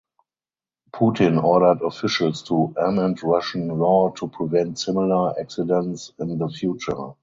[0.91, 7.11] Putin ordered officials to amend Russian law to prevent similar accidents in the future.